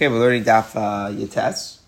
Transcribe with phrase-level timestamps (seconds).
[0.00, 1.78] Okay, we're learning Daf uh, Yates,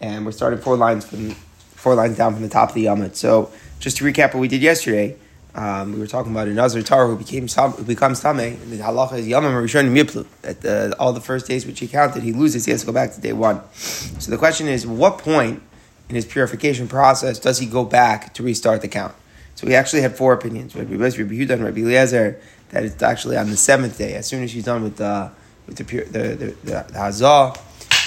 [0.00, 3.16] and we're starting four lines from four lines down from the top of the Yamut.
[3.16, 5.16] So, just to recap what we did yesterday,
[5.56, 8.76] um, we were talking about a Nazar Tar who became who becomes Tameh, and the
[8.76, 10.24] halacha is Yamam Rishon Miplu.
[10.44, 12.64] At the, all the first days which he counted, he loses.
[12.64, 13.60] He has to go back to day one.
[13.72, 15.60] So the question is, what point
[16.08, 19.16] in his purification process does he go back to restart the count?
[19.56, 20.76] So we actually had four opinions.
[20.76, 24.28] Rabbi Bez, Rabbi Yehuda, and Rabbi Eliezer that it's actually on the seventh day, as
[24.28, 25.32] soon as he's done with the
[25.66, 27.56] with the the the, the, the hazah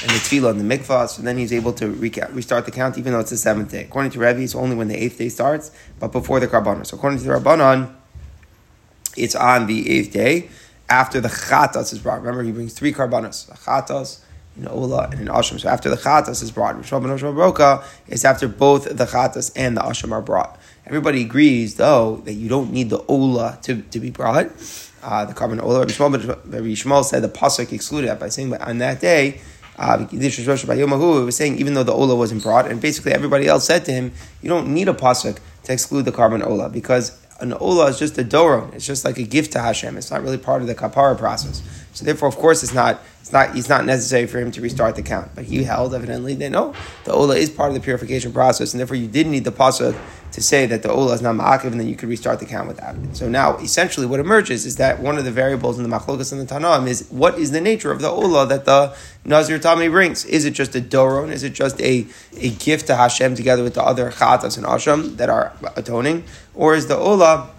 [0.02, 2.98] and the tefillah and the mikvah, so then he's able to re- restart the count,
[2.98, 3.84] even though it's the seventh day.
[3.84, 6.86] According to Rebbe, it's only when the eighth day starts, but before the karbanon.
[6.86, 7.94] So according to the Rabbanon,
[9.16, 10.50] it's on the eighth day
[10.90, 12.20] after the chatas is brought.
[12.20, 14.20] Remember, he brings three karbanos: a chatas,
[14.58, 15.60] an ola, and an asham.
[15.60, 19.82] So after the chatas is brought, Rishon Broka is after both the chatas and the
[19.82, 20.60] asham are brought.
[20.86, 24.52] Everybody agrees, though, that you don't need the ola to, to be brought
[25.06, 25.80] uh, the carbon ola.
[25.82, 29.40] Rabbi Yishmael, said the pasuk excluded that by saying, but on that day,
[29.78, 33.86] uh, it was saying even though the ola wasn't brought, and basically everybody else said
[33.86, 34.12] to him,
[34.42, 38.18] you don't need a pasuk to exclude the carbon ola because an ola is just
[38.18, 38.74] a doron.
[38.74, 39.98] It's just like a gift to Hashem.
[39.98, 41.62] It's not really part of the kapara process.
[41.96, 43.02] So therefore, of course, it's not.
[43.22, 43.58] It's not.
[43.58, 45.32] It's not necessary for him to restart the count.
[45.34, 48.80] But he held evidently that no, the ola is part of the purification process, and
[48.80, 49.98] therefore you didn't need the pasuk
[50.34, 52.68] to say that the ola is not ma'akiv and then you could restart the count
[52.68, 53.16] without it.
[53.16, 56.42] So now, essentially, what emerges is that one of the variables in the machlokas and
[56.42, 60.26] the tanam is what is the nature of the ola that the Nazir Tami brings?
[60.26, 61.32] Is it just a doron?
[61.32, 65.16] Is it just a, a gift to Hashem together with the other chatas and asham
[65.16, 66.26] that are atoning?
[66.54, 67.50] Or is the ola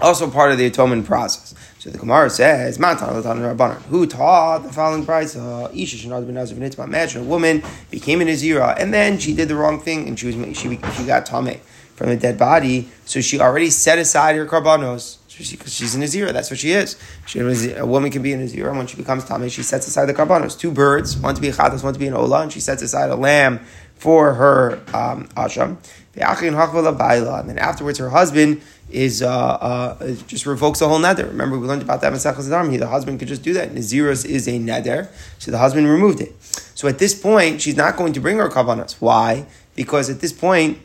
[0.00, 1.54] also part of the atonement process?
[1.84, 6.78] So the Gemara says, Who taught the following Braisa?
[6.82, 10.28] Imagine a woman became a Nazira and then she did the wrong thing and she
[10.28, 11.60] was she, she got Tameh
[11.94, 15.18] from a dead body, so she already set aside her karbanos.
[15.28, 16.96] Because she, she's a Nazira, that's what she is.
[17.26, 20.06] She a woman can be a Nazira, and when she becomes Tameh, she sets aside
[20.06, 20.58] the karbanos.
[20.58, 22.80] Two birds, one to be a Chatas, one to be an Ola, and she sets
[22.80, 23.60] aside a lamb
[23.94, 25.76] for her um, Asham.
[26.16, 28.62] And then afterwards, her husband
[28.94, 31.26] is uh, uh, just revokes the whole neder.
[31.26, 33.74] Remember, we learned about that in Masechus The husband could just do that.
[33.74, 36.34] Naziros is a neder, so the husband removed it.
[36.74, 38.92] So at this point, she's not going to bring her karbanos.
[39.00, 39.46] Why?
[39.74, 40.78] Because at this point,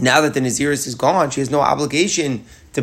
[0.00, 2.82] now that the Naziris is gone, she has no obligation to,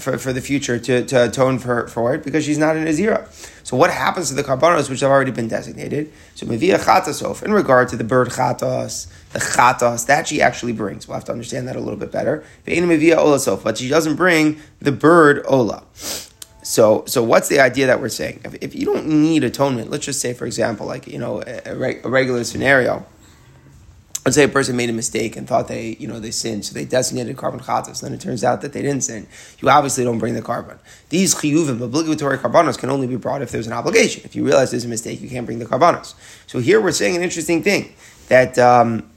[0.00, 3.26] for, for the future to, to atone for, for it because she's not a Nazira.
[3.64, 6.12] So what happens to the carbonos which have already been designated?
[6.34, 11.06] So mevia chatasof, in regard to the bird chatas, the chatas, that she actually brings.
[11.06, 12.44] We'll have to understand that a little bit better.
[12.66, 15.82] mevia olasof, but she doesn't bring the bird ola.
[16.62, 18.40] So, so what's the idea that we're saying?
[18.44, 22.00] If, if you don't need atonement, let's just say, for example, like, you know, a,
[22.04, 23.06] a regular scenario,
[24.28, 26.74] let's say a person made a mistake and thought they, you know, they sinned, so
[26.74, 29.26] they designated carbon chatas, then it turns out that they didn't sin.
[29.58, 30.78] You obviously don't bring the carbon.
[31.08, 34.20] These chiyuvim, obligatory carbonos, can only be brought if there's an obligation.
[34.26, 36.12] If you realize there's a mistake, you can't bring the carbonos.
[36.46, 37.94] So here we're saying an interesting thing
[38.28, 39.08] that um,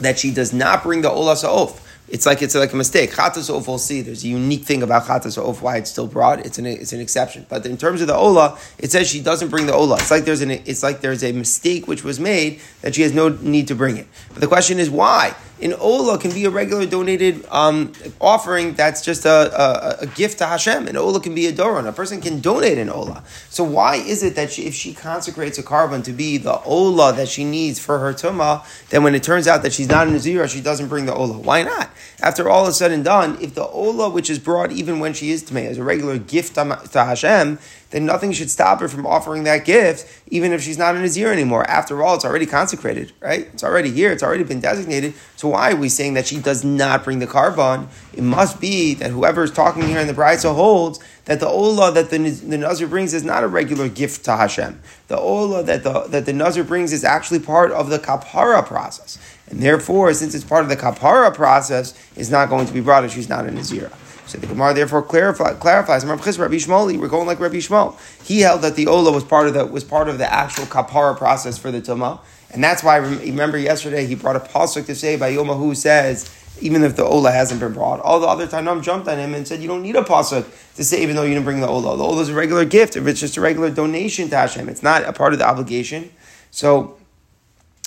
[0.00, 3.12] that she does not bring the olas off it's like it's like a mistake.
[3.12, 4.02] Chatas of we'll see.
[4.02, 6.44] There's a unique thing about chatas of why it's still brought.
[6.44, 7.46] It's an it's an exception.
[7.48, 9.96] But in terms of the ola, it says she doesn't bring the ola.
[9.96, 13.14] It's like there's an it's like there's a mistake which was made that she has
[13.14, 14.06] no need to bring it.
[14.28, 15.34] But the question is why?
[15.62, 20.38] An ola can be a regular donated um, offering that's just a, a, a, gift
[20.38, 20.88] to Hashem.
[20.88, 21.86] An ola can be a doron.
[21.86, 23.22] A person can donate an ola.
[23.50, 27.12] So why is it that she, if she consecrates a carbon to be the ola
[27.12, 30.14] that she needs for her tumah, then when it turns out that she's not in
[30.14, 31.38] a zira, she doesn't bring the ola?
[31.38, 31.90] Why not?
[32.20, 35.30] After all is said and done, if the ola which is brought even when she
[35.30, 37.58] is tamei is a regular gift to Hashem,
[37.90, 41.16] then nothing should stop her from offering that gift, even if she's not in his
[41.16, 41.68] a anymore.
[41.70, 43.48] After all, it's already consecrated, right?
[43.52, 45.14] It's already here, it's already been designated.
[45.36, 47.88] So why are we saying that she does not bring the carbon?
[48.12, 51.92] It must be that whoever is talking here in the Brisa holds that the Ola
[51.92, 54.80] that the, the Nazir brings is not a regular gift to Hashem.
[55.08, 59.18] The Ola that the, that the Nazir brings is actually part of the Kapara process.
[59.48, 63.04] And therefore, since it's part of the Kapara process, it's not going to be brought
[63.04, 63.92] if she's not in Nazira.
[64.26, 65.58] So the Gemara therefore clarifies.
[65.58, 67.98] Rabbi Yishmael, we're going like Rabbi Yishmael.
[68.24, 71.16] He held that the ola was part of the was part of the actual kapara
[71.16, 72.20] process for the tumah,
[72.50, 76.30] and that's why remember yesterday he brought a pasuk to say by Yoma who says
[76.60, 78.00] even if the ola hasn't been brought.
[78.00, 80.46] All the other Tanam jumped on him and said you don't need a pasuk
[80.76, 81.96] to say even though you didn't bring the ola.
[81.96, 82.96] The ola is a regular gift.
[82.96, 86.10] If it's just a regular donation to Hashem, it's not a part of the obligation.
[86.50, 86.96] So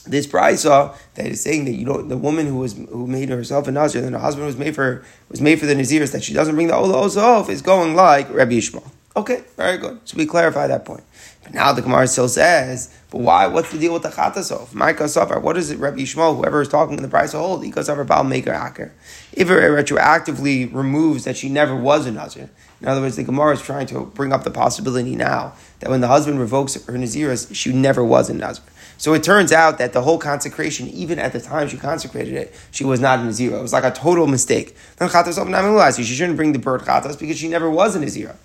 [0.10, 3.68] this brisa that is saying that you know the woman who was who made herself
[3.68, 6.34] a nazir and her husband was made for was made for the nazirs that she
[6.34, 8.92] doesn't bring the ola off is going like Rabbi Yishmael.
[9.18, 10.00] Okay, very good.
[10.06, 11.04] So we clarify that point.
[11.42, 13.48] But now the Gemara still says, but why?
[13.48, 14.76] What's the deal with the chatasov?
[14.76, 15.40] Micah Safar.
[15.40, 16.36] What is it, Rabbi Yishmael?
[16.36, 18.92] Whoever is talking in the Braisa of hold, he goes over Baal Maker Aker.
[19.34, 22.52] If it retroactively removes that she never was a nazir,
[22.82, 26.02] In other words, the Gemara is trying to bring up the possibility now that when
[26.02, 28.64] the husband revokes her Naziris, she never was in Nazir.
[29.00, 32.56] So it turns out that the whole consecration, even at the time she consecrated it,
[32.72, 33.60] she was not a zero.
[33.60, 34.76] It was like a total mistake.
[34.98, 38.36] Then chatas She shouldn't bring the bird chatas because she never was in a zero.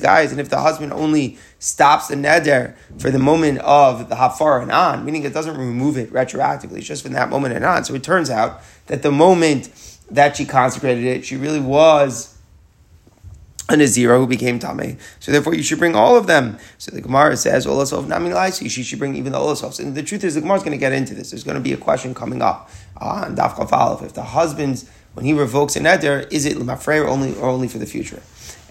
[0.00, 4.60] guys, and if the husband only stops the neder for the moment of the hafar
[4.60, 7.84] and on, meaning it doesn't remove it retroactively, it's just from that moment and on.
[7.84, 9.70] So it turns out that the moment
[10.10, 12.36] that she consecrated it, she really was
[13.68, 14.98] a Nazira who became Tame.
[15.20, 16.58] So therefore you should bring all of them.
[16.78, 19.78] So the Gemara says, Olasov Namin Laisi, she should bring even the Olasovs.
[19.78, 21.30] And the truth is the Gemara is going to get into this.
[21.30, 24.02] There's going to be a question coming up on Daf Kafalov.
[24.02, 27.78] If the husband's, when he revokes an Eder, is it Lemafreya only, or only for
[27.78, 28.22] the future?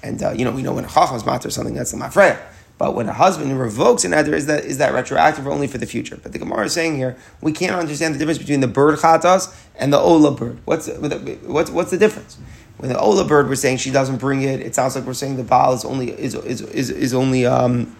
[0.03, 2.39] And, uh, you know, we know when a Chacham's matter something that's Lemafreya.
[2.79, 5.77] But when a husband revokes an eder, is that is that retroactive or only for
[5.77, 6.17] the future?
[6.21, 9.53] But the Gemara is saying here we can't understand the difference between the bird chatas
[9.75, 10.57] and the ola bird.
[10.65, 12.39] What's what's what's the difference?
[12.77, 14.61] When the Ola bird, we're saying she doesn't bring it.
[14.61, 17.93] It sounds like we're saying the Baal is only is is is, is only um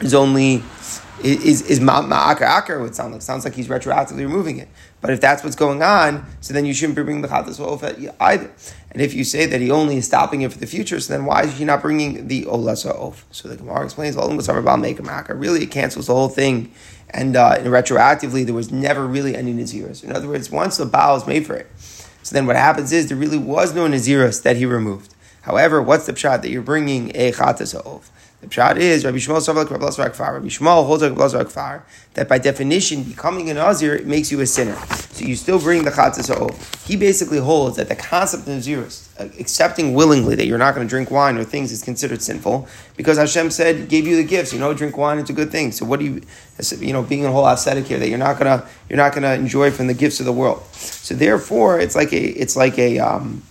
[0.00, 0.62] is only
[1.22, 2.80] is is ma'akar akar.
[2.80, 4.68] Would sound like sounds like he's retroactively removing it.
[5.00, 7.84] But if that's what's going on, so then you shouldn't be bringing the chatas of
[8.20, 8.50] either.
[8.90, 11.24] And if you say that he only is stopping it for the future, so then
[11.24, 13.24] why is he not bringing the ola of?
[13.30, 14.28] So the Gemara explains, well,
[14.78, 16.72] make a really it cancels the whole thing.
[17.10, 20.02] And, uh, and retroactively, there was never really any naziris.
[20.02, 21.66] In other words, once the Baal is made for it,
[22.28, 25.14] so then what happens is there really was no Naziris that he removed.
[25.42, 28.10] However, what's the pshat that you're bringing a chatas of?
[28.40, 31.82] The pshat is Rabbi Yishmael Savak Rabbi Rabbi Yishmael holds like Rabbi Kfar
[32.14, 34.76] that by definition becoming an Nazir it makes you a sinner.
[35.10, 36.84] So you still bring the chatzah of.
[36.84, 40.86] He basically holds that the concept of Nazirus, uh, accepting willingly that you're not going
[40.86, 44.52] to drink wine or things is considered sinful because Hashem said gave you the gifts.
[44.52, 45.72] You know, drink wine it's a good thing.
[45.72, 46.22] So what do you,
[46.78, 49.72] you know, being a whole ascetic here that you're not gonna you're not gonna enjoy
[49.72, 50.62] from the gifts of the world.
[50.74, 53.42] So therefore, it's like a it's like a um,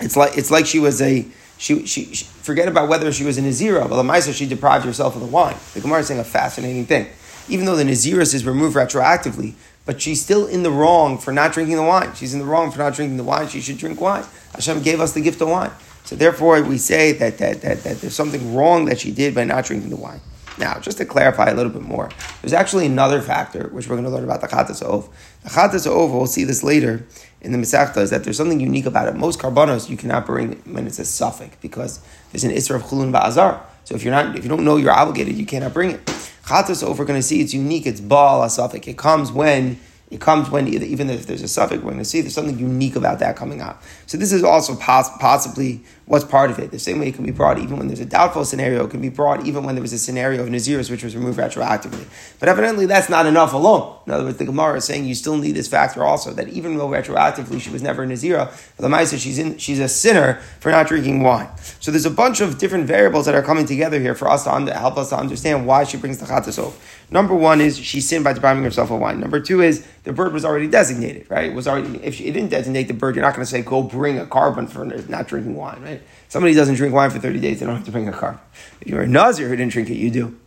[0.00, 1.24] it's like it's like she was a
[1.64, 5.14] she, she, she, forget about whether she was a Nazira, but Lamaisa, she deprived herself
[5.14, 5.56] of the wine.
[5.72, 7.06] The Gemara is saying a fascinating thing.
[7.48, 9.54] Even though the Naziris is removed retroactively,
[9.86, 12.14] but she's still in the wrong for not drinking the wine.
[12.16, 13.48] She's in the wrong for not drinking the wine.
[13.48, 14.24] She should drink wine.
[14.54, 15.70] Hashem gave us the gift of wine.
[16.04, 19.44] So therefore, we say that, that, that, that there's something wrong that she did by
[19.44, 20.20] not drinking the wine.
[20.58, 22.10] Now, just to clarify a little bit more,
[22.42, 25.08] there's actually another factor which we're going to learn about the chatas ov.
[25.42, 27.06] The chatas ov, we'll see this later
[27.44, 29.16] in the Masechta, is that there's something unique about it.
[29.16, 32.00] Most karbanos you cannot bring when it's a suffix because
[32.32, 33.60] there's an isra of chulun ba'azar.
[33.84, 36.04] So if you're not, if you don't know you're obligated, you cannot bring it.
[36.46, 37.86] Chatas ov, we're going to see it's unique.
[37.86, 38.86] It's baal a suffix.
[38.86, 39.78] It comes when
[40.10, 42.96] it comes when even if there's a suffix, we're going to see there's something unique
[42.96, 43.82] about that coming out.
[44.06, 46.70] So this is also poss- possibly what's part of it.
[46.70, 49.00] The same way it can be brought even when there's a doubtful scenario, it can
[49.00, 52.06] be brought even when there was a scenario of Naziris which was removed retroactively.
[52.38, 53.98] But evidently that's not enough alone.
[54.06, 56.76] In other words, the Gemara is saying you still need this factor also, that even
[56.76, 60.70] though retroactively she was never a Nazira, the Maisa she's in she's a sinner for
[60.70, 61.48] not drinking wine.
[61.80, 64.54] So there's a bunch of different variables that are coming together here for us to
[64.54, 66.74] under, help us to understand why she brings the Chatasov.
[67.10, 69.20] Number one is she sinned by depriving herself of wine.
[69.20, 71.50] Number two is the bird was already designated, right?
[71.50, 73.82] It was already if she, didn't designate the bird, you're not going to say go
[73.94, 76.02] bring a carbon for not drinking wine, right?
[76.28, 78.38] Somebody doesn't drink wine for 30 days, they don't have to bring a korban.
[78.80, 80.38] If you're a Nazir who didn't drink it, you do.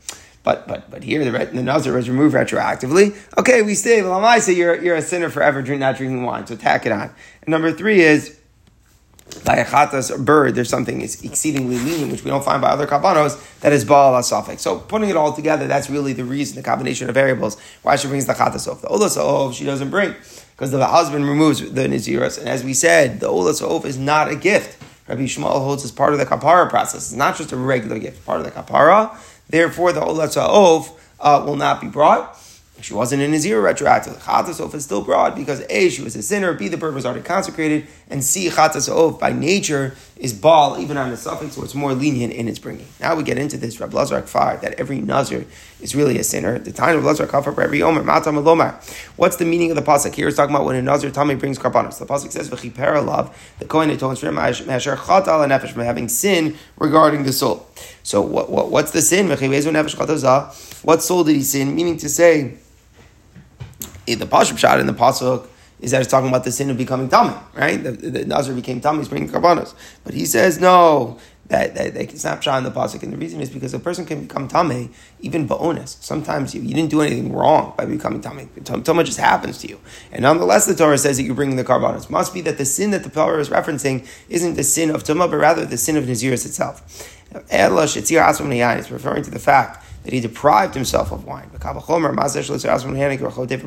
[0.43, 3.17] But but but here the, the Nazir was removed retroactively.
[3.37, 6.47] Okay, we say, well, I say you're, you're a sinner forever drink, not drinking wine,
[6.47, 7.09] so tack it on.
[7.41, 8.39] And number three is
[9.43, 12.69] by a chatas, a bird, there's something is exceedingly lean, which we don't find by
[12.69, 14.59] other karbanos, that is baal asafik.
[14.59, 18.07] So putting it all together, that's really the reason, the combination of variables, why she
[18.07, 18.81] brings the chatas off.
[18.81, 20.15] The olas she doesn't bring,
[20.57, 22.39] because the husband removes the niziras.
[22.39, 24.81] And as we said, the olas off is not a gift.
[25.07, 27.11] Rabbi Yishmael holds as part of the kapara process.
[27.11, 29.15] It's not just a regular gift, part of the kapara.
[29.47, 32.35] Therefore, the olas off uh, will not be brought.
[32.81, 34.19] She wasn't in Nazir retroactively.
[34.19, 37.23] Chatasov is still broad because A, she was a sinner, B, the bird was already
[37.23, 41.93] consecrated, and C, Chatasov by nature is Baal, even on the suffix, so it's more
[41.93, 42.87] lenient in its bringing.
[42.99, 45.45] Now we get into this, Rab Lazar Kfar, that every Nazir
[45.81, 46.59] is really a sinner.
[46.59, 48.75] The time of Lazar Kfar for every Omer, Matam Alomar.
[49.15, 50.13] What's the meaning of the Pasuk?
[50.13, 51.99] Here it's talking about when a Nazir Tami brings Karbanos.
[51.99, 56.07] The Pasuk says, V'chipera love, the Kohen atones for him, Masher Chatal Nefesh, from having
[56.09, 57.67] sin regarding the soul.
[58.03, 59.27] So what, what, what's the sin?
[60.83, 61.75] What soul did he sin?
[61.75, 62.57] Meaning to say,
[64.15, 65.47] the Pashup shot in the Pasuk
[65.79, 67.81] is that it's talking about the sin of becoming Tami, right?
[67.83, 69.75] The, the, the Nazir became Tami, he's bringing Karbanos.
[70.03, 73.03] But he says, no, that, that, that it's not shot in the Pasuk.
[73.03, 76.01] And the reason is because a person can become Tame, even Ba'onis.
[76.01, 78.49] Sometimes you, you didn't do anything wrong by becoming Tame.
[78.63, 79.79] Tama just happens to you.
[80.11, 82.09] And nonetheless, the Torah says that you're bringing the Karbanos.
[82.09, 85.27] Must be that the sin that the Torah is referencing isn't the sin of Tama,
[85.27, 86.81] but rather the sin of Naziris itself.
[87.31, 91.51] It's referring to the fact that he deprived himself of wine.
[91.53, 91.67] If a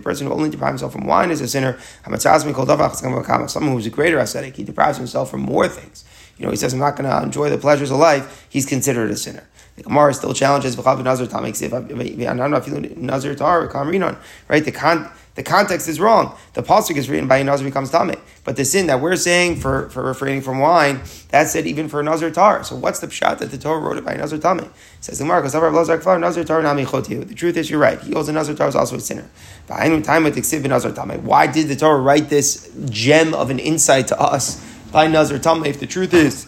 [0.01, 1.79] person who only deprives himself from wine is a sinner.
[2.07, 6.03] Someone who's a greater ascetic, he deprives himself from more things.
[6.39, 8.47] You know, he says, I'm not going to enjoy the pleasures of life.
[8.49, 9.47] He's considered a sinner.
[9.77, 10.77] The Gemara still challenges
[14.49, 14.65] right?
[14.65, 16.37] The con- the context is wrong.
[16.53, 19.57] The pasuk is written by a nazir becomes tame, but the sin that we're saying
[19.57, 22.63] for, for refraining from wine, that's it even for a nazir tar.
[22.63, 24.71] So what's the pshat that the Torah wrote it by a nazir tame?
[25.01, 27.99] Says the Gemara, The truth is, you're right.
[28.03, 29.31] He also nazir tar is also a sinner.
[29.67, 29.89] Why
[31.47, 35.65] did the Torah write this gem of an insight to us by nazir tame?
[35.65, 36.47] If the truth is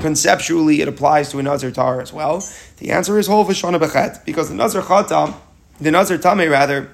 [0.00, 2.42] conceptually it applies to a nazir tar as well,
[2.78, 5.34] the answer is whole v'shana bechet because the nazir chatam,
[5.78, 6.88] the nazir tame rather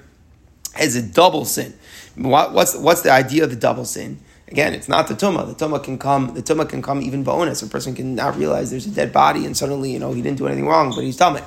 [0.79, 1.73] is a double sin.
[2.15, 4.19] What, what's, what's the idea of the double sin?
[4.49, 5.45] Again, it's not the tuma.
[5.45, 6.33] The tuma can come.
[6.33, 7.61] The tuma can come even bonus.
[7.61, 10.39] A person can not realize there's a dead body, and suddenly you know he didn't
[10.39, 11.41] do anything wrong, but he's tummy.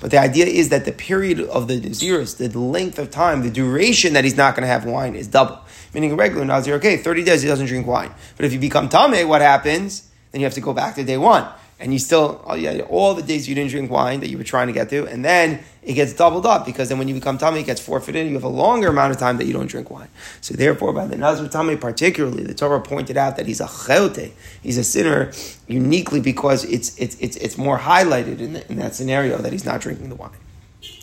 [0.00, 3.50] But the idea is that the period of the nazirus, the length of time, the
[3.50, 5.60] duration that he's not going to have wine is double.
[5.92, 8.12] Meaning a regular nazir, okay, thirty days he doesn't drink wine.
[8.36, 10.08] But if you become tame, what happens?
[10.32, 11.46] Then you have to go back to day one
[11.80, 14.66] and you still oh all the days you didn't drink wine that you were trying
[14.66, 17.60] to get to, and then it gets doubled up because then when you become tummy,
[17.60, 18.26] it gets forfeited.
[18.26, 20.08] You have a longer amount of time that you don't drink wine.
[20.40, 24.32] So therefore, by the Nazir tummy particularly, the Torah pointed out that he's a cheote,
[24.62, 25.32] he's a sinner
[25.66, 29.64] uniquely because it's it's it's, it's more highlighted in, the, in that scenario that he's
[29.64, 30.30] not drinking the wine.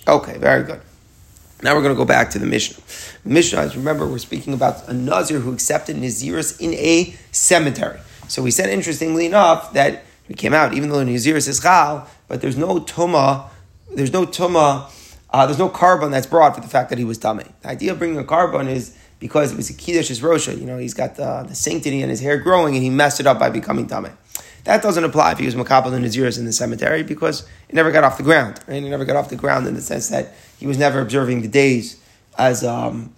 [0.08, 0.82] Okay, very good.
[1.64, 2.84] Now we're going to go back to the Mishnah.
[3.24, 8.00] Mishnah, as remember, we're speaking about a Nazir who accepted Naziris in a cemetery.
[8.28, 12.08] So we said, interestingly enough, that we came out, even though the Naziris is Chal,
[12.28, 13.50] but there's no Tuma,
[13.94, 14.92] there's no Tuma,
[15.30, 17.42] uh, there's no carbon that's brought for the fact that he was Tame.
[17.62, 20.66] The idea of bringing a carbon is because it was a Kiddush is Rosha, you
[20.66, 23.40] know, he's got the, the sanctity in his hair growing and he messed it up
[23.40, 24.10] by becoming Tame.
[24.66, 27.92] That doesn't apply if he was Makabal and Naziris in the cemetery because it never
[27.92, 28.60] got off the ground.
[28.68, 28.84] Right?
[28.84, 31.48] It never got off the ground in the sense that he was never observing the
[31.48, 32.02] days
[32.38, 33.14] as um,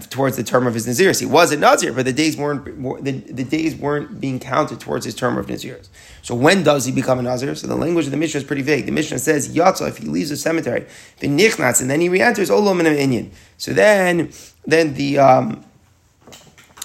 [0.00, 1.20] towards the term of his Naziris.
[1.20, 2.64] He was a Nazir, but the days weren't
[3.04, 5.88] the, the days weren't being counted towards his term of Naziris.
[6.22, 7.54] So when does he become a Nazir?
[7.54, 8.86] So the language of the Mishnah is pretty vague.
[8.86, 10.86] The Mishnah says Yatza if he leaves the cemetery,
[11.20, 13.30] the Nichnatz, and then he re-enters Olom and Inyan.
[13.58, 14.32] So then
[14.64, 15.64] then the um,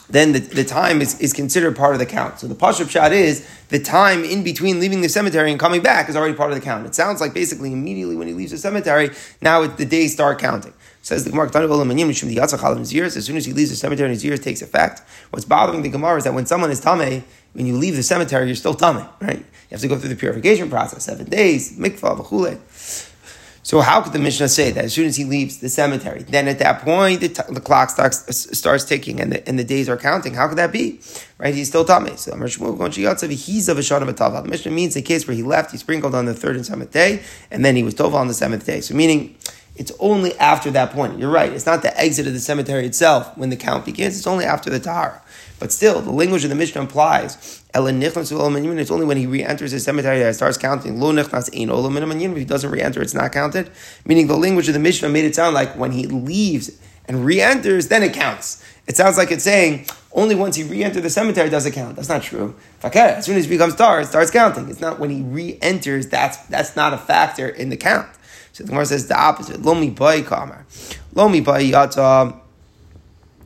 [0.10, 2.40] then the, the time is, is considered part of the count.
[2.40, 6.08] So the Pashup Shot is the time in between leaving the cemetery and coming back
[6.08, 6.86] is already part of the count.
[6.86, 9.12] It sounds like basically immediately when he leaves the cemetery,
[9.42, 10.74] now it, the days start counting.
[11.08, 11.54] Says the Gemara, as
[13.26, 16.18] soon as he leaves the cemetery and his years takes effect, what's bothering the Gemara
[16.18, 17.24] is that when someone is tame,
[17.54, 19.38] when you leave the cemetery, you're still tame, right?
[19.40, 22.60] You have to go through the purification process, seven days, mikvah, v'chule.
[23.64, 26.50] So how could the Mishnah say that as soon as he leaves the cemetery, then
[26.50, 29.88] at that point the, t- the clock starts starts ticking and the, and the days
[29.88, 30.34] are counting?
[30.34, 31.00] How could that be?
[31.38, 31.54] Right?
[31.54, 32.18] He's still tummy.
[32.18, 34.42] So he's of a shot of a tava.
[34.42, 36.92] The Mishnah means the case where he left, he sprinkled on the third and seventh
[36.92, 38.82] day, and then he was tova on the seventh day.
[38.82, 39.36] So meaning
[39.78, 41.20] it's only after that point.
[41.20, 41.54] You're right.
[41.54, 44.18] It's not the exit of the cemetery itself when the count begins.
[44.18, 45.22] It's only after the tahara.
[45.60, 50.20] But still, the language of the Mishnah implies it's only when he re-enters his cemetery
[50.20, 51.02] that starts counting.
[51.02, 53.70] If he doesn't re-enter, it's not counted.
[54.06, 56.72] Meaning the language of the Mishnah made it sound like when he leaves
[57.06, 58.64] and re-enters, then it counts.
[58.88, 61.96] It sounds like it's saying only once he re-enters the cemetery does it count.
[61.96, 62.56] That's not true.
[62.84, 64.70] As soon as he becomes tar, it starts counting.
[64.70, 66.08] It's not when he re-enters.
[66.08, 68.08] That's that's not a factor in the count.
[68.58, 69.62] So the Gemara says the opposite.
[69.62, 70.66] Lomi boy kamar.
[71.14, 72.40] Lomi boy yata.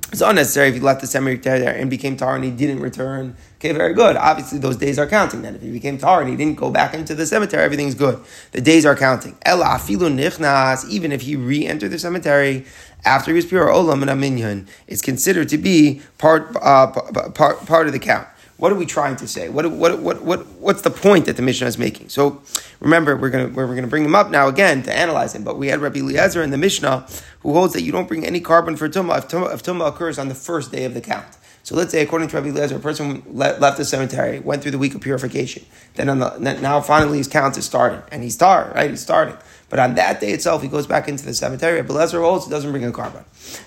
[0.09, 3.35] It's unnecessary if he left the cemetery there and became tar and he didn't return.
[3.57, 4.15] Okay, very good.
[4.15, 5.41] Obviously, those days are counting.
[5.41, 8.23] Then, if he became tar and he didn't go back into the cemetery, everything's good.
[8.53, 9.37] The days are counting.
[9.41, 10.87] Ela afilu nichnas.
[10.87, 12.65] Even if he re-entered the cemetery
[13.03, 17.87] after he was pure olam and aminyan, it's considered to be part uh, part part
[17.87, 18.29] of the count.
[18.61, 19.49] What are we trying to say?
[19.49, 22.09] What, what, what, what, what's the point that the Mishnah is making?
[22.09, 22.43] So
[22.79, 25.43] remember, we're going we're going to bring him up now again to analyze him.
[25.43, 27.07] But we had Rabbi Eliezer in the Mishnah
[27.39, 30.19] who holds that you don't bring any carbon for tumah if tumah, if tumah occurs
[30.19, 31.25] on the first day of the count.
[31.63, 34.77] So let's say, according to Rabbi Eliezer, a person left the cemetery, went through the
[34.77, 35.65] week of purification.
[35.95, 38.91] Then on the, now finally his count is starting, and he's starting, right?
[38.91, 39.37] He's starting.
[39.69, 41.77] But on that day itself, he goes back into the cemetery.
[41.77, 43.25] Rabbi Eliezer holds he doesn't bring a carbon.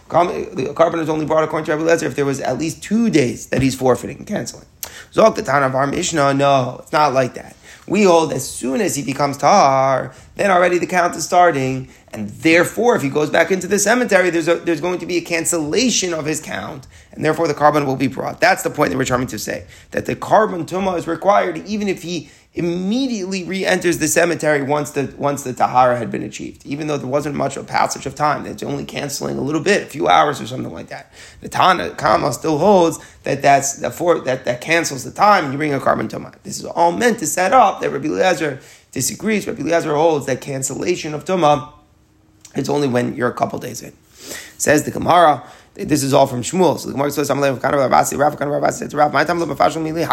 [0.09, 3.11] The carbon is only brought according to Rabbi Eliezer if there was at least two
[3.11, 4.67] days that he's forfeiting and canceling.
[5.13, 7.57] Zok the town of our Mishnah, no, it's not like that.
[7.87, 12.31] We hold as soon as he becomes tar, then already the count is starting, and
[12.31, 15.21] therefore, if he goes back into the cemetery, there's, a, there's going to be a
[15.21, 18.41] cancellation of his count, and therefore the carbon will be brought.
[18.41, 19.67] That's the point that we're trying to say.
[19.91, 25.13] That the carbon tuma is required even if he immediately re-enters the cemetery once the
[25.19, 28.15] once the tahara had been achieved, even though there wasn't much of a passage of
[28.15, 28.47] time.
[28.47, 31.13] It's only canceling a little bit, a few hours or something like that.
[31.41, 35.51] The Tana Kama still holds that that's that for that that cancels the time.
[35.51, 36.35] You bring a carbon tuma.
[36.45, 38.61] This is all meant to set up that Rabbi Eliezer
[38.95, 39.47] disagrees.
[39.47, 41.73] Rabbi Eliezer holds that cancellation of Tumah,
[42.55, 43.93] it's only when you're a couple days in.
[44.57, 45.43] Says the Gemara,
[45.75, 46.79] this is all from Shmuel.
[46.79, 47.35] So the Gemara says, How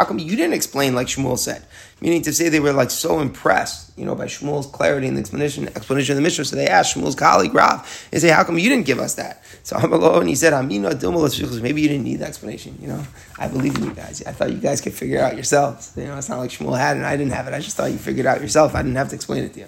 [0.05, 1.63] come you didn't explain like Shmuel said?
[2.01, 5.19] Meaning to say they were like so impressed, you know, by Shmuel's clarity and the
[5.19, 6.45] explanation, explanation of the Mishnah.
[6.45, 9.43] So they asked Shmuel's colleague Rav, they say, how come you didn't give us that?
[9.61, 13.05] So Amalon, he said, maybe you didn't need the explanation, you know.
[13.37, 14.23] I believe in you guys.
[14.25, 15.93] I thought you guys could figure it out yourselves.
[15.95, 17.53] You know, it's not like Shmuel had and I didn't have it.
[17.53, 18.73] I just thought you figured it out yourself.
[18.73, 19.67] I didn't have to explain it to you.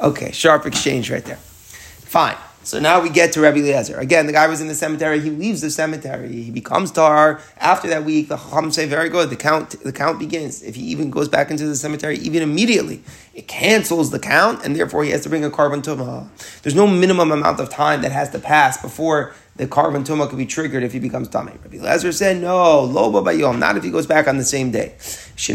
[0.00, 1.36] Okay, sharp exchange right there.
[1.36, 2.38] Fine.
[2.62, 3.98] So now we get to Rabbi Eliezer.
[3.98, 5.18] Again, the guy was in the cemetery.
[5.20, 6.30] He leaves the cemetery.
[6.30, 7.40] He becomes tar.
[7.56, 9.30] After that week, the Chacham say, very good.
[9.30, 10.62] The count, the count begins.
[10.62, 13.02] If he even goes back into the cemetery, even immediately,
[13.32, 16.28] it cancels the count, and therefore he has to bring a korban tumah.
[16.62, 20.38] There's no minimum amount of time that has to pass before the carbon tumah could
[20.38, 21.52] be triggered if he becomes tummy.
[21.52, 24.94] Rabbi Lezer said, no, loba bayom, not if he goes back on the same day.
[24.96, 25.52] The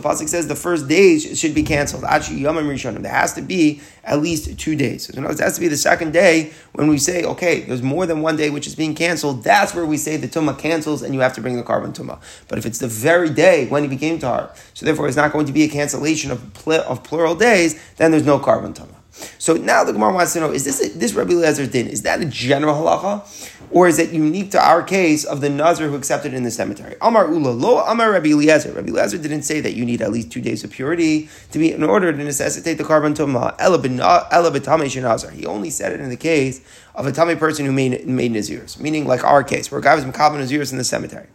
[0.00, 2.04] pasuk says the first days should be canceled.
[2.04, 5.12] There has to be at least two days.
[5.12, 8.20] So it has to be the second day when we say, okay, there's more than
[8.22, 9.42] one day which is being canceled.
[9.42, 12.20] That's where we say the tumah cancels and you have to bring the carbon tumah.
[12.46, 15.46] But if it's the very day when he became tar, so therefore it's not going
[15.46, 18.99] to be a cancellation of, of plural days, then there's no carbon tumah.
[19.38, 21.86] So now the Gemara wants to know: Is this a, this Rabbi Eliezer din?
[21.86, 25.88] Is that a general halacha, or is it unique to our case of the Nazir
[25.88, 26.96] who accepted in the cemetery?
[27.00, 28.72] Amar Ula lo Amar Rabbi Eliezer.
[28.72, 31.72] Rabbi Eliezer didn't say that you need at least two days of purity to be
[31.72, 33.54] in order to necessitate the korban tumah.
[33.58, 36.60] Ela He only said it in the case
[36.94, 39.94] of a tummy person who made made nazirs, meaning like our case, where a guy
[39.94, 41.26] was makabel nazirs in the cemetery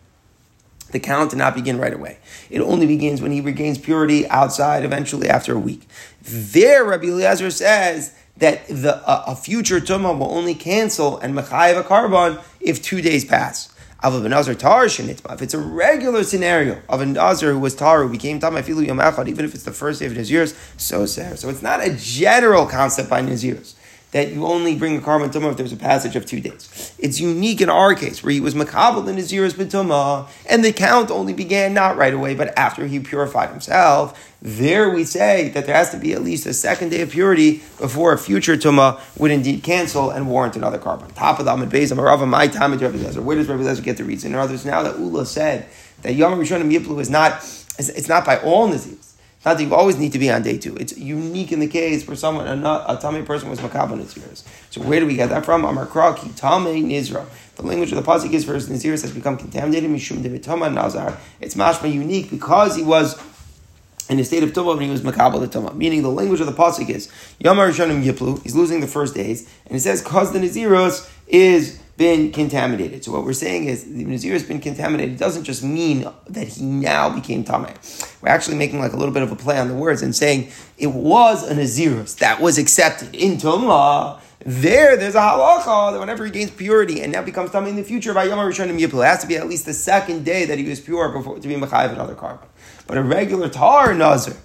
[0.95, 2.17] the count did not begin right away.
[2.49, 5.85] It only begins when he regains purity outside, eventually after a week.
[6.21, 11.83] There, Rabbi Eliezer says that the, a future tumah will only cancel and mechayev a
[11.83, 13.73] korban if two days pass.
[14.01, 19.45] If it's a regular scenario of a nazar who was tar who became tam even
[19.45, 21.39] if it's the first day of years, so sad.
[21.39, 23.75] So it's not a general concept by nazirs
[24.15, 26.95] that you only bring a korban tumah if there's a passage of two days.
[26.97, 30.71] It's unique in our case where he was makabel in his years betumah, and the
[30.71, 34.17] count only began not right away, but after he purified himself.
[34.41, 37.57] There we say that there has to be at least a second day of purity
[37.77, 41.13] before a future tumah would indeed cancel and warrant another korban.
[41.13, 43.21] Top of the Amid Beis, Amarava, my time at Rabbi Lezer.
[43.21, 44.31] Where does Rabbi Lezer get the reason?
[44.31, 45.67] In others, now that Ula said
[46.03, 47.43] that Yom Rishonim Yiplu is not,
[47.77, 49.14] it's not by all Nazirs.
[49.45, 50.75] Not that you always need to be on day two.
[50.77, 54.43] It's unique in the case where someone, a, a tummy person was makabel Naziris.
[54.71, 55.63] So where do we get that from?
[55.63, 57.27] Amar Kraki, Tame Nizra.
[57.55, 61.17] The language of the Pasuk is for his has become contaminated, Mishum Devitama Nazar.
[61.39, 63.21] It's mashma unique because he was
[64.09, 65.75] in a state of tumah when he was makabel the tumah.
[65.75, 67.07] Meaning the language of the pasuk is
[67.39, 68.41] Yamar Rishonim Yiplu.
[68.41, 73.03] He's losing the first days, and it says because the naziros is been contaminated.
[73.05, 75.13] So what we're saying is the Nazir has been contaminated.
[75.13, 78.21] It doesn't just mean that he now became Tameh.
[78.21, 80.49] We're actually making like a little bit of a play on the words and saying
[80.77, 84.19] it was a Nazirus that was accepted in Tumah.
[84.39, 87.83] There, there's a halacha that whenever he gains purity and now becomes tamei in the
[87.83, 90.59] future, by Yom Rishonim Yipul, it has to be at least the second day that
[90.59, 92.45] he was pure before to be Mechayiv another korban.
[92.85, 94.35] But a regular Tar Nazir,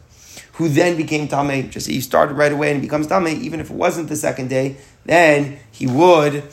[0.53, 3.77] who then became tamei, just he started right away and becomes tamei, even if it
[3.77, 6.45] wasn't the second day, then he would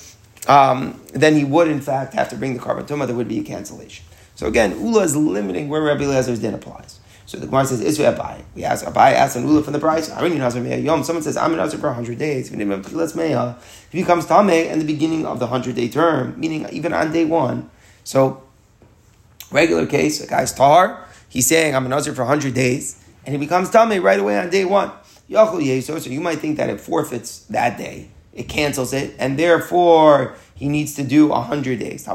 [0.48, 3.08] um, then he would in fact have to bring the korban tumah.
[3.08, 4.06] There would be a cancellation.
[4.36, 7.00] So again, Ula is limiting where Rabbi Elazar's din applies.
[7.26, 10.84] So the Gemara says, "Isra Abai." We ask Abai asks an Ula from the Braisa.
[10.84, 11.04] Yom.
[11.04, 12.58] Someone says, "I'm an Nazir for hundred days." If
[13.92, 17.26] he becomes Tameh in the beginning of the hundred day term, meaning even on day
[17.26, 17.70] one.
[18.06, 18.44] So
[19.52, 21.04] regular case, a guy's tar.
[21.28, 24.50] He's saying, "I'm a Nazir for hundred days," and he becomes Tameh right away on
[24.50, 24.92] day one.
[25.30, 28.08] So you might think that it forfeits that day
[28.38, 32.06] it cancels it, and therefore he needs to do a hundred days.
[32.06, 32.14] The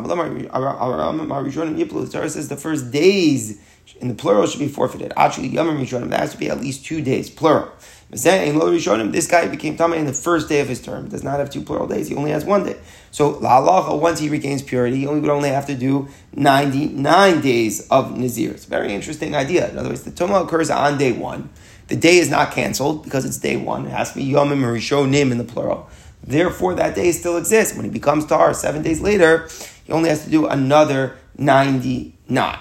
[2.13, 3.61] Torah says the first days
[4.01, 5.13] in the plural should be forfeited.
[5.17, 7.71] Actually, Yamim Rishonim, that has to be at least two days, plural.
[8.11, 11.09] This guy became Tama in the first day of his term.
[11.09, 12.09] Does not have two plural days.
[12.09, 12.79] He only has one day.
[13.11, 17.89] So La once he regains purity, he only would only have to do 99 days
[17.89, 18.51] of Nazir.
[18.53, 19.71] It's a very interesting idea.
[19.71, 21.49] In other words, the Tuma occurs on day one.
[21.89, 23.87] The day is not canceled because it's day one.
[23.87, 25.89] It has to be Yomim Rishonim in the plural.
[26.25, 27.77] Therefore, that day still exists.
[27.77, 29.49] When he becomes tar seven days later,
[29.85, 32.59] he only has to do another 99.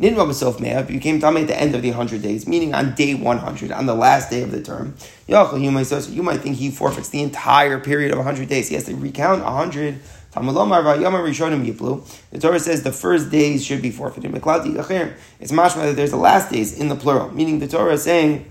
[0.00, 3.70] Ninva Basofmeah became Tameh at the end of the 100 days, meaning on day 100,
[3.70, 4.96] on the last day of the term.
[5.26, 8.68] You might think he forfeits the entire period of 100 days.
[8.68, 10.00] He has to recount 100.
[10.34, 14.34] The Torah says the first days should be forfeited.
[14.34, 18.50] It's mashma that there's the last days in the plural, meaning the Torah is saying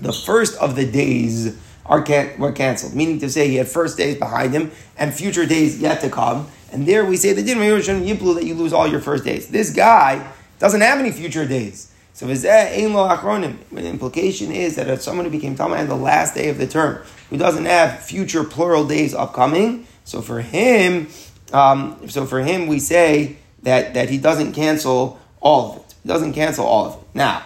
[0.00, 1.56] the first of the days
[1.88, 2.94] are can- were canceled.
[2.94, 6.48] Meaning to say he had first days behind him and future days yet to come.
[6.72, 9.48] And there we say the din yiplu that you lose all your first days.
[9.48, 10.26] This guy
[10.58, 11.90] doesn't have any future days.
[12.12, 16.58] So the implication is that if someone who became Tama on the last day of
[16.58, 21.06] the term, who doesn't have future plural days upcoming, so for him,
[21.52, 25.94] um, so for him we say that, that he doesn't cancel all of it.
[26.02, 27.00] He doesn't cancel all of it.
[27.14, 27.44] Now,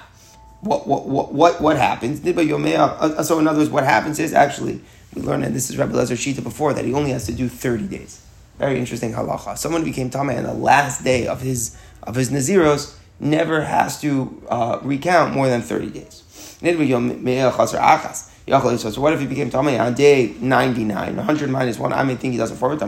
[0.63, 2.25] what what what what, happens?
[2.25, 4.81] Uh, so in other words, what happens is actually
[5.15, 7.49] we learned, and this is Rabbi Lezer Shita before that he only has to do
[7.49, 8.25] thirty days.
[8.59, 9.59] Very interesting halacha.
[9.59, 14.43] Someone became Tama on the last day of his of his Naziros never has to
[14.49, 16.25] uh, recount more than 30 days.
[16.61, 21.17] So what if he became Tamei on day 99?
[21.17, 22.83] 100 minus 1, I may think he doesn't forfeit.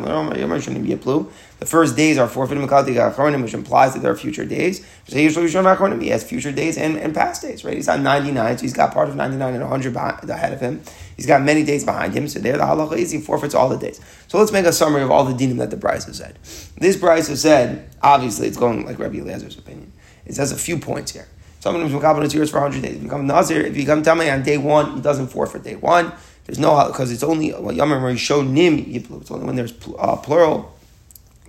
[1.64, 4.85] The first days are forfeited, which implies that there are future days.
[5.07, 7.74] He has future days and, and past days, right?
[7.74, 10.83] He's on 99, so he's got part of 99 and 100 ahead of him.
[11.16, 13.79] He's got many days behind him, so there the halacha is he forfeits all the
[13.79, 13.98] days.
[14.29, 16.38] So let's make a summary of all the dinim that the has said.
[16.77, 19.90] This has said, obviously it's going like Rabbi Eliezer's opinion.
[20.27, 21.29] It says a few points here.
[21.61, 22.98] Someone who's Makabal years for 100 days.
[22.98, 26.12] Become Nazir, if you become Tamei on day one, he doesn't forfeit day one.
[26.44, 30.73] There's no, because it's only, well, Yom show Nim It's only when there's uh, plural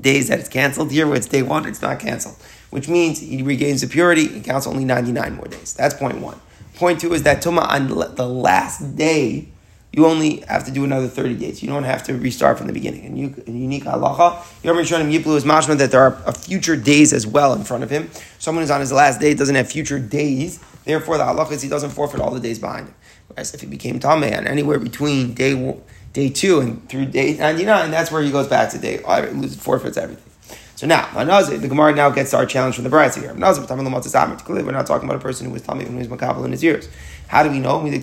[0.01, 0.91] days that it's canceled.
[0.91, 2.35] Here, where it's day one, it's not canceled.
[2.69, 5.73] Which means he regains the purity, he counts only 99 more days.
[5.73, 6.39] That's point one.
[6.75, 9.49] Point two is that Tuma on the last day
[9.95, 11.63] you only have to do another 30 days.
[11.63, 13.05] You don't have to restart from the beginning.
[13.05, 17.13] And you, in unique halacha, Yom Rishonim Yiplu is mashma that there are future days
[17.13, 18.09] as well in front of him.
[18.37, 20.59] Someone who's on his last day doesn't have future days.
[20.83, 22.95] Therefore, the halacha is he doesn't forfeit all the days behind him.
[23.27, 25.53] Whereas if he became Tameh and anywhere between day
[26.15, 28.99] day two and through day 99, that's where he goes back to day,
[29.33, 30.23] loses, forfeits everything.
[30.77, 33.33] So now, the Gemara now gets our challenge from the Bride here.
[33.33, 36.63] We're not talking about a person who was Tameh when he was Makabal in his
[36.63, 36.89] years.
[37.27, 37.85] How do we know?
[37.85, 38.01] It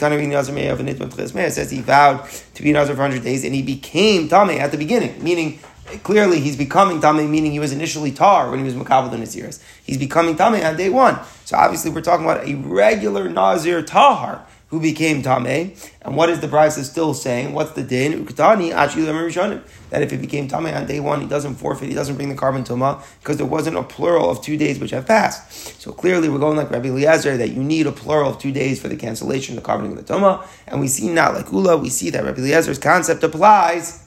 [1.53, 4.79] says he vowed to be Nazir for 100 days and he became Tame at the
[4.79, 5.59] beginning, meaning
[6.03, 9.37] clearly he's becoming Tame, meaning he was initially Tar when he was Makabal in his
[9.37, 9.62] ears.
[9.85, 11.18] He's becoming Tame on day one.
[11.44, 15.90] So obviously we're talking about a regular Nazir Tahar who became Tameh.
[16.00, 17.52] And what is the Braisa still saying?
[17.52, 18.24] What's the din?
[18.24, 19.62] Ukatani, Rishonim.
[19.90, 22.35] That if he became Tameh on day one, he doesn't forfeit, he doesn't bring the
[22.35, 25.78] carbon tuma, because there wasn't a plural of two days which have passed.
[25.78, 28.80] So clearly we're going like Rabbi Eliezer that you need a plural of two days
[28.80, 30.42] for the cancellation, the carbon of the tuma.
[30.66, 34.06] And we see now, like Ula, we see that Rabbi Eliezer's concept applies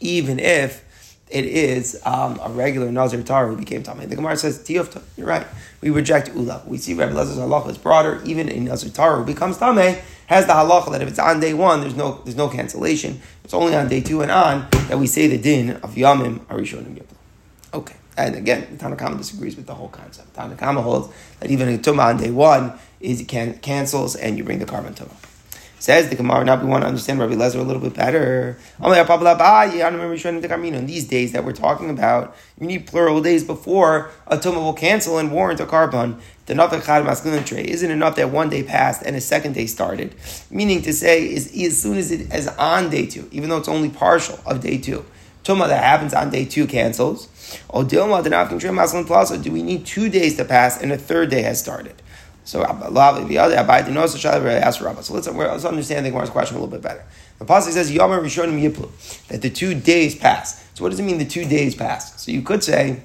[0.00, 0.84] even if
[1.30, 4.08] it is um, a regular Nazir Tar who became Tameh.
[4.08, 5.46] The Gemara says, Tiyufta, you're right.
[5.80, 6.62] We reject Ula.
[6.66, 8.20] We see Rabbi Lezer's halacha is broader.
[8.24, 11.54] Even a Nazir Tar who becomes Tameh has the halacha that if it's on day
[11.54, 13.20] one, there's no there's no cancellation.
[13.44, 16.96] It's only on day two and on that we say the din of Yamim Arishonim
[16.96, 17.16] Yipla.
[17.74, 17.94] Okay.
[18.16, 20.34] And again, Tanakama disagrees with the whole concept.
[20.34, 24.58] Tanakama holds that even a tumah on day one is can, cancels and you bring
[24.58, 25.14] the carbon tumah.
[25.80, 28.58] Says the Gemara, now we want to understand Rabbi Lezer a little bit better.
[28.82, 34.74] In these days that we're talking about, you need plural days before a tumah will
[34.74, 36.20] cancel and warrant a carbon.
[36.46, 40.14] Isn't enough that one day passed and a second day started?
[40.50, 43.66] Meaning to say, is as soon as it is on day two, even though it's
[43.66, 45.06] only partial of day two,
[45.44, 47.28] tumah that happens on day two cancels.
[47.70, 48.06] Or do
[49.50, 51.94] we need two days to pass and a third day has started?
[52.44, 52.68] So So
[55.14, 57.04] let's, let's understand the Gemara's question a little bit better.
[57.38, 60.64] The pasuk says Yomer Rishonim Yiplu that the two days pass.
[60.74, 62.22] So what does it mean the two days pass?
[62.22, 63.02] So you could say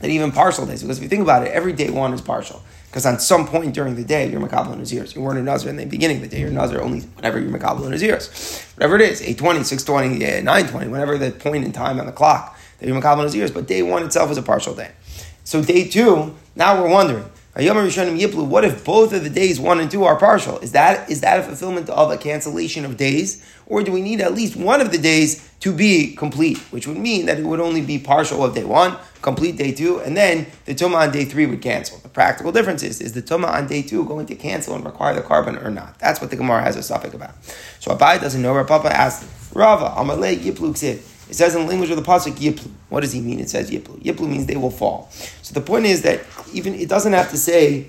[0.00, 2.62] that even partial days, because if you think about it, every day one is partial.
[2.96, 5.14] Because on some point during the day, you're in his.
[5.14, 6.40] You weren't a Nazir in the beginning of the day.
[6.40, 8.64] You're a Nazir only whenever you're in his.
[8.76, 12.58] Whatever it is, 820, 620, eh, 920, whenever the point in time on the clock
[12.78, 13.50] that you're Makabal his.
[13.50, 14.92] But day one itself is a partial day.
[15.44, 17.24] So day two, now we're wondering,
[17.56, 20.58] what if both of the days one and two are partial?
[20.58, 24.20] Is that is that a fulfillment of a cancellation of days, or do we need
[24.20, 26.58] at least one of the days to be complete?
[26.70, 30.00] Which would mean that it would only be partial of day one, complete day two,
[30.00, 31.96] and then the tuma on day three would cancel.
[31.98, 35.14] The practical difference is: is the tuma on day two going to cancel and require
[35.14, 35.98] the carbon or not?
[35.98, 37.42] That's what the Gemara has a suffix about.
[37.80, 38.62] So Abai doesn't know.
[38.64, 41.00] Papa asked Rava Amalei Yipluk said.
[41.28, 42.70] It says in the language of the pasuk yiplu.
[42.88, 43.40] What does he mean?
[43.40, 44.00] It says yiplu.
[44.00, 45.08] Yiplu means they will fall.
[45.42, 46.20] So the point is that
[46.52, 47.88] even it doesn't have to say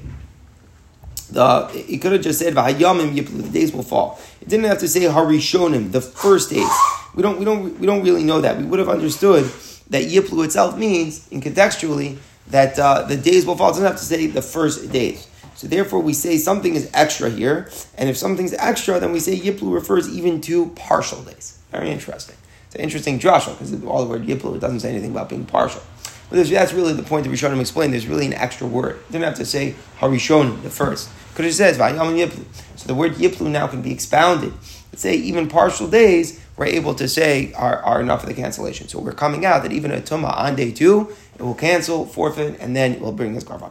[1.32, 1.69] the.
[1.73, 3.43] It could have just said v'hayamim yiplu.
[3.43, 4.19] The days will fall.
[4.41, 5.91] It didn't have to say harishonim.
[5.91, 6.69] The first days.
[7.13, 7.38] We don't.
[7.38, 7.80] We don't.
[7.80, 8.58] We don't really know that.
[8.58, 9.45] We would have understood
[9.89, 13.69] that yiplu itself means, in contextually, that uh, the days will fall.
[13.69, 15.28] It doesn't have to say the first days.
[15.56, 19.36] So therefore, we say something is extra here, and if something's extra, then we say
[19.38, 21.58] yiplu refers even to partial days.
[21.71, 22.36] Very interesting.
[22.78, 25.82] An interesting drasha because all the word yiplu doesn't say anything about being partial.
[26.30, 27.94] But that's really the point that Rishonim explained.
[27.94, 28.98] There's really an extra word.
[28.98, 31.10] It didn't have to say harishon the first.
[31.30, 32.44] Because it says vayam yiplu.
[32.76, 34.54] So the word yiplu now can be expounded.
[34.92, 38.88] Let's say even partial days we're able to say are, are enough for the cancellation.
[38.88, 42.60] So we're coming out that even a tuma on day two, it will cancel, forfeit,
[42.60, 43.70] and then it will bring this carbon.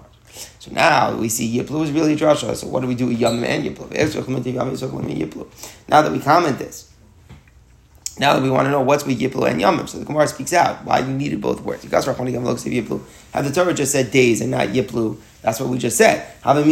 [0.59, 2.55] So now we see Yiplu is really drasha.
[2.55, 3.90] So what do we do with Yom and Yiplu?
[5.88, 6.92] Now that we comment this,
[8.18, 10.55] now that we want to know what's with Yiplu and Yomim, so the Gemara speaks
[10.55, 11.83] out why you needed both words.
[11.83, 15.18] Have the Torah just said days and not Yiplu?
[15.42, 16.26] That's what we just said.
[16.44, 16.64] You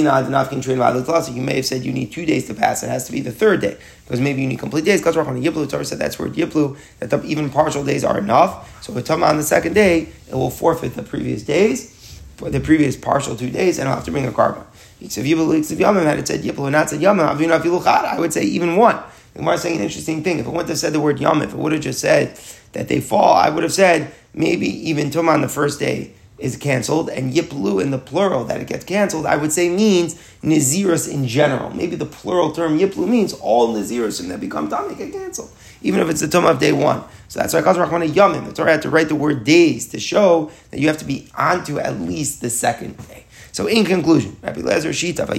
[1.43, 2.83] may have said you need two days to pass.
[2.83, 5.03] It has to be the third day because maybe you need complete days.
[5.03, 8.83] Yiplu, Torah said that's word Yiplu that the, even partial days are enough.
[8.83, 13.37] So if on the second day, it will forfeit the previous days, the previous partial
[13.37, 14.65] two days, and I'll have to bring a carbon.
[15.01, 18.99] If Yomim had it said Yiplu and not said Yomim, I would say even one.
[19.35, 20.39] The Gemara is saying an interesting thing.
[20.39, 22.39] If it wouldn't have said the word Yom, if it would have just said
[22.73, 26.57] that they fall, I would have said maybe even Tum on the first day is
[26.57, 31.13] canceled, and Yiplu in the plural that it gets canceled, I would say means Nazirus
[31.13, 31.71] in general.
[31.71, 35.51] Maybe the plural term Yiplu means all Nazirus and that become Tamik get canceled,
[35.83, 37.03] even if it's the Tum of day one.
[37.29, 38.47] So that's why call Rahman Yomim.
[38.47, 41.29] The Torah had to write the word days to show that you have to be
[41.37, 43.24] onto at least the second day.
[43.55, 45.31] So in conclusion, Rabbi Lezer Shita,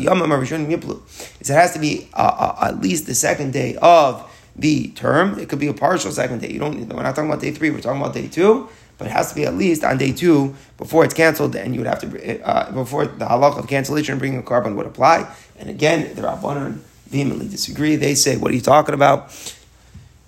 [1.41, 5.37] is it has to be uh, uh, at least the second day of the term.
[5.37, 6.49] It could be a partial second day.
[6.49, 6.87] You don't.
[6.87, 7.71] We're not talking about day three.
[7.71, 8.69] We're talking about day two.
[8.97, 11.81] But it has to be at least on day two before it's canceled, and you
[11.81, 15.29] would have to uh, before the halach of cancellation bringing a carbon would apply.
[15.59, 17.97] And again, the Rabbanon vehemently disagree.
[17.97, 19.29] They say, "What are you talking about?"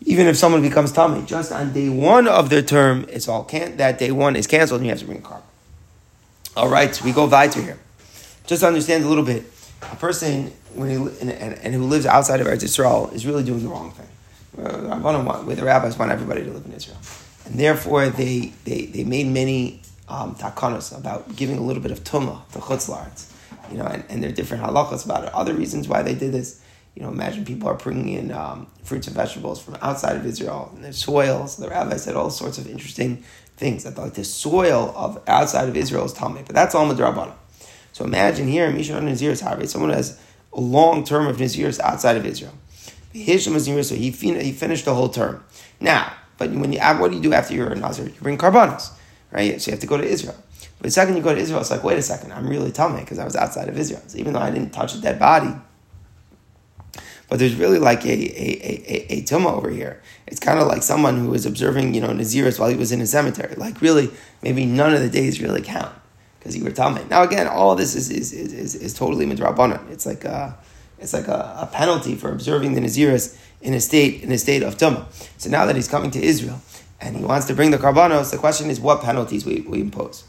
[0.02, 3.78] Even if someone becomes tummy, just on day one of their term, it's all can
[3.78, 5.47] that day one is canceled, and you have to bring a carbon.
[6.58, 7.78] All right, we go weiter here.
[8.48, 9.44] Just to understand a little bit,
[9.84, 13.44] a person when he, and, and, and who lives outside of Eretz Israel is really
[13.44, 14.08] doing the wrong thing.
[14.66, 14.98] Uh,
[15.54, 16.98] the rabbis want everybody to live in Israel.
[17.46, 22.04] And therefore, they, they, they made many um, takanos about giving a little bit of
[22.04, 23.32] tumah to chutzlards.
[23.72, 25.34] You know, and, and there are different halachas about it.
[25.36, 26.60] Other reasons why they did this,
[26.96, 30.72] you know, imagine people are bringing in um, fruits and vegetables from outside of Israel
[30.74, 31.58] and their soils.
[31.58, 33.24] The rabbi said all sorts of interesting
[33.58, 37.34] things that like the soil of outside of Israel is Talmud, but that's all Madrabana.
[37.92, 40.20] So imagine here, Mishan Nazir's Harvey, someone has
[40.54, 42.54] a long term of Nazir's outside of Israel.
[43.14, 45.44] So he, he finished the whole term.
[45.80, 48.06] Now, but when you what do you do after you're a Nazir?
[48.06, 48.92] You bring karbanos,
[49.32, 49.60] right?
[49.60, 50.36] So you have to go to Israel.
[50.78, 53.00] But the second you go to Israel, it's like, wait a second, I'm really Talmud
[53.00, 54.04] because I was outside of Israel.
[54.06, 55.52] So even though I didn't touch a dead body,
[57.30, 60.02] but there's really like a, a, a, a, a tumah over here.
[60.28, 63.02] It's kind of like someone who was observing, you know, Naziris while he was in
[63.02, 63.56] a cemetery.
[63.56, 64.10] Like really,
[64.42, 65.94] maybe none of the days really count
[66.40, 67.10] because you were Talmud.
[67.10, 69.90] Now again, all this is is, is, is, is totally midrabanan.
[69.92, 70.58] It's like a,
[71.00, 74.64] it's like a, a, penalty for observing the Naziris in a state in a state
[74.64, 75.06] of tuma.
[75.38, 76.62] So now that he's coming to Israel
[77.02, 80.24] and he wants to bring the karbanos, the question is what penalties we, we impose.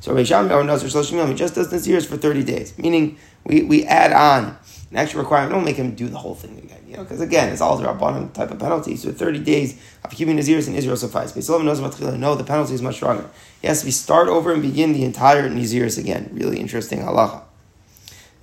[0.00, 3.62] So Rabbi Shami or Nazir Shloshim he just does Naziris for 30 days, meaning we,
[3.62, 4.56] we add on
[4.90, 5.52] an extra requirement.
[5.52, 7.86] Don't make him do the whole thing again, you know, because again, it's all the
[7.86, 8.96] Rabbanon type of penalty.
[8.96, 11.32] So 30 days of keeping Naziris in Israel suffice.
[11.32, 13.28] But Solomon knows about No, the penalty is much stronger.
[13.60, 16.30] He has to be start over and begin the entire Naziris again.
[16.32, 17.42] Really interesting halacha.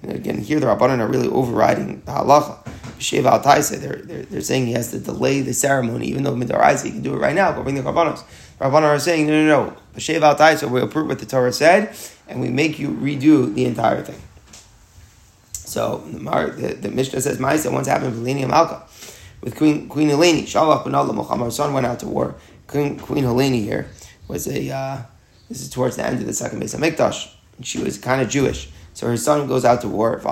[0.02, 2.64] And again, here the Rabbanon are really overriding the halacha.
[3.00, 6.86] Sheva al they're, they're, they're saying he has to delay the ceremony, even though Midaraisa,
[6.86, 8.24] he can do it right now, go bring the Rabbanos.
[8.60, 9.78] Rabbanon are saying, no, no, no.
[9.96, 11.96] Sheva al Taisa, we approve what the Torah said,
[12.28, 14.22] and we make you redo the entire thing.
[15.74, 18.84] So the, the Mishnah says, Ma'isa once happened with Leni Malka,
[19.42, 20.46] with Queen Queen Helene.
[20.46, 22.36] Shalach ben Allah son went out to war.
[22.68, 23.88] Queen, Queen Helene here
[24.28, 25.02] was a uh,
[25.50, 27.34] this is towards the end of the second base of Mikdash.
[27.64, 28.70] She was kind of Jewish.
[28.94, 30.22] So her son goes out to war.
[30.22, 30.28] She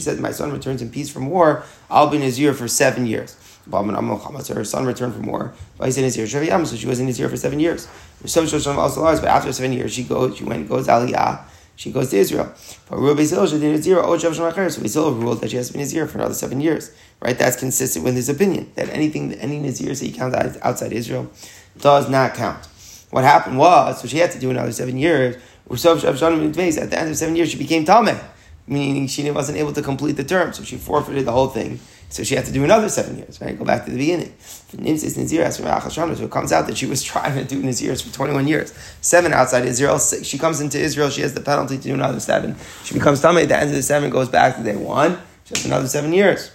[0.00, 1.62] said, My son returns in peace from war.
[1.90, 3.36] I'll be Nazir for seven years.
[3.70, 5.52] So her son returned from war.
[5.78, 7.86] So she was in Nazir for seven years.
[8.22, 11.40] But after seven years, she goes, she went, goes Aliyah
[11.76, 12.52] she goes to Israel.
[12.88, 16.90] But Rubi Nazir, oh, ruled that she has to be Nazir for another seven years.
[17.20, 17.38] Right?
[17.38, 21.30] That's consistent with his opinion that anything, any Nazir that he counts outside Israel
[21.78, 22.66] does not count.
[23.10, 25.36] What happened was, so she had to do another seven years.
[25.68, 28.18] At the end of seven years, she became Talmud,
[28.66, 31.80] meaning she wasn't able to complete the term, so she forfeited the whole thing.
[32.08, 33.58] So she had to do another seven years, right?
[33.58, 34.32] Go back to the beginning.
[34.38, 38.72] So it comes out that she was trying to do Nazirs for 21 years.
[39.00, 39.98] Seven outside Israel.
[39.98, 42.54] Six, she comes into Israel, she has the penalty to do another seven.
[42.84, 45.18] She becomes Tameh, at the end of the seven goes back to day one.
[45.44, 46.52] She has another seven years.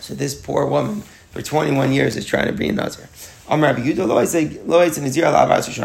[0.00, 3.08] So this poor woman, for 21 years, is trying to be a Nazir.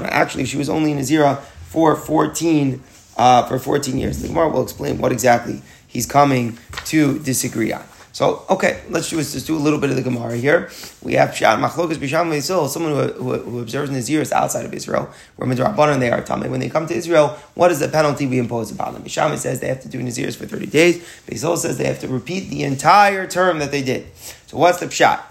[0.09, 2.83] Actually, she was only in Nazira for 14,
[3.17, 4.21] uh, for 14 years.
[4.21, 7.83] The Gemara will explain what exactly he's coming to disagree on.
[8.17, 10.71] So, okay, let's do, let's do a little bit of the Gemara here.
[11.03, 15.11] We have Pshat, Machlokas, Bisham, Yisrael, someone who, who, who observes Naziris outside of Israel,
[15.35, 16.49] where Midrabanan they are Tameh.
[16.49, 19.03] When they come to Israel, what is the penalty we impose upon them?
[19.03, 20.97] Bisham says they have to do Naziris for 30 days.
[21.27, 24.07] Yisrael says they have to repeat the entire term that they did.
[24.47, 25.21] So, what's the Pshat?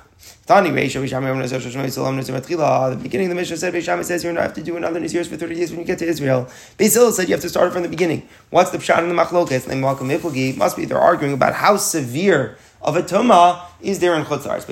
[0.46, 0.76] Tani The
[3.02, 5.36] beginning of the Mishnah said Beisham says you don't have to do another Naziris for
[5.36, 6.48] 30 days when you get to Israel.
[6.78, 8.28] Basil said you have to start from the beginning.
[8.50, 10.56] What's the pshat in the machloket?
[10.56, 14.64] Must be they're arguing about how severe of a tuma is there in Chutzars.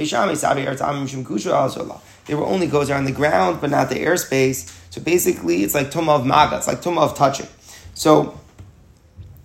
[2.27, 4.73] They were only goes around the ground, but not the airspace.
[4.91, 6.57] So basically, it's like tuma of maga.
[6.57, 7.49] It's like tuma of touching.
[7.95, 8.39] So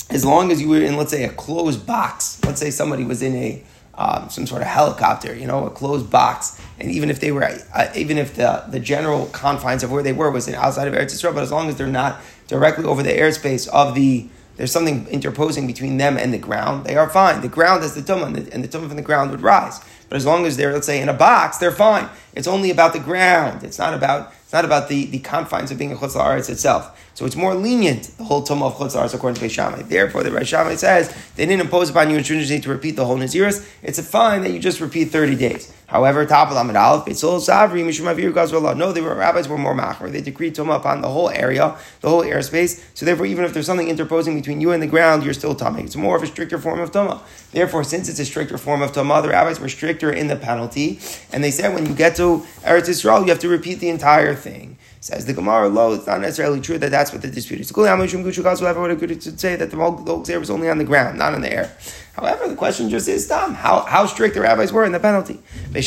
[0.10, 2.40] as long as you were in, let's say, a closed box.
[2.46, 3.64] Let's say somebody was in a
[4.00, 6.60] um, some sort of helicopter, you know, a closed box.
[6.80, 10.14] And even if they were, uh, even if the, the general confines of where they
[10.14, 13.12] were was outside of Eretz Yisrael, but as long as they're not directly over the
[13.12, 17.40] airspace of the, there's something interposing between them and the ground, they are fine.
[17.40, 19.80] The ground is the tumah, and the, tumah from the ground would rise.
[20.10, 22.10] But as long as they're, let's say, in a box, they're fine.
[22.34, 23.64] It's only about the ground.
[23.64, 27.00] It's not about it's not about the, the confines of being a chutz la'aretz itself.
[27.14, 29.84] So it's more lenient, the whole tumah of chutz la'aretz according to Beis Shammai.
[29.84, 33.18] Therefore, the Beis Shammai says they didn't impose upon you stringency to repeat the whole
[33.18, 33.64] Naziris.
[33.84, 35.72] It's a fine that you just repeat 30 days.
[35.90, 40.12] However, top of Lamed Aleph, Savri, Mishum No, they were, rabbis were more machmer.
[40.12, 42.84] They decreed tumah upon the whole area, the whole airspace.
[42.94, 45.86] So therefore, even if there's something interposing between you and the ground, you're still tamei.
[45.86, 47.22] It's more of a stricter form of tumah.
[47.52, 51.00] Therefore, since it's a stricter form of tumah, the rabbis were stricter in the penalty.
[51.34, 54.36] And they said when you get to Eretz Yisrael, you have to repeat the entire
[54.40, 54.78] thing.
[55.02, 57.70] Says the Gemara, lo, it's not necessarily true that that's what the dispute is.
[57.70, 61.42] Whoever would agree to say that the Gzera was only on the ground, not in
[61.42, 61.72] the air.
[62.14, 65.40] However, the question just is, Dam, how, how strict the rabbis were in the penalty.
[65.74, 65.82] We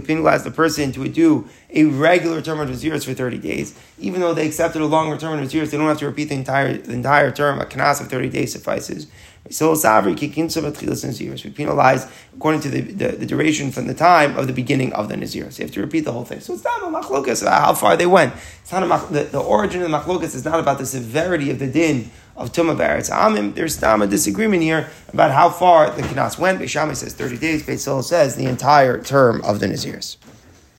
[0.00, 3.74] penalize the person to do a regular term of Naziris for 30 days.
[3.98, 6.36] Even though they accepted a longer term of Naziris, they don't have to repeat the
[6.36, 7.60] entire, the entire term.
[7.60, 9.08] A Knas of 30 days suffices.
[9.50, 11.44] So Savri, Naziris.
[11.44, 15.08] We penalize according to the, the, the, duration from the time of the beginning of
[15.08, 15.58] the Naziris.
[15.58, 16.40] You have to repeat the whole thing.
[16.40, 18.32] So it's not a machlokas about how far they went.
[18.62, 21.58] It's not a, the, the origin of the machlokas is not about the severity of
[21.58, 23.54] the din of Tumah Baretz Amim.
[23.54, 26.60] There's a disagreement here about how far the Knas went.
[26.60, 27.66] Beis Shammai says 30 days.
[27.66, 30.16] Beit says the entire term of the Naziris.